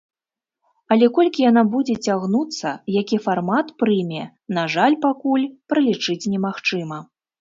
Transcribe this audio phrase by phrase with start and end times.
[0.95, 4.23] Але колькі яна будзе цягнуцца, які фармат прыме,
[4.59, 6.99] на жаль, пакуль пралічыць немагчыма.